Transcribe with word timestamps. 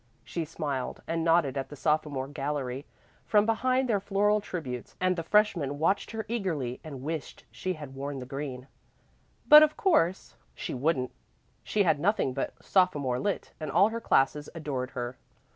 She 0.23 0.45
smiled 0.45 1.03
and 1.05 1.23
nodded 1.23 1.57
at 1.59 1.69
the 1.69 1.75
sophomore 1.75 2.27
gallery 2.27 2.87
from 3.27 3.45
behind 3.45 3.87
their 3.87 3.99
floral 3.99 4.41
tributes; 4.41 4.95
and 4.99 5.15
the 5.15 5.21
freshmen 5.21 5.77
watched 5.77 6.09
her 6.09 6.25
eagerly 6.27 6.79
and 6.83 7.03
wished 7.03 7.45
she 7.51 7.73
had 7.73 7.93
worn 7.93 8.17
the 8.17 8.25
green. 8.25 8.65
But 9.47 9.61
of 9.61 9.77
course 9.77 10.33
she 10.55 10.73
wouldn't; 10.73 11.11
she 11.61 11.83
had 11.83 11.99
nothing 11.99 12.33
but 12.33 12.55
sophomore 12.65 13.19
lit., 13.19 13.53
and 13.59 13.69
all 13.69 13.89
her 13.89 14.01
classes 14.01 14.49
adored 14.55 14.89
her. 14.97 15.17